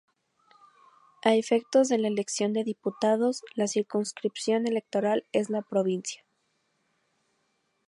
A 1.23 1.35
efectos 1.35 1.87
de 1.87 1.99
la 1.99 2.07
elección 2.07 2.53
de 2.53 2.63
diputados, 2.63 3.43
la 3.53 3.67
circunscripción 3.67 4.65
electoral 4.65 5.27
es 5.31 5.51
la 5.51 5.61
provincia. 5.61 6.23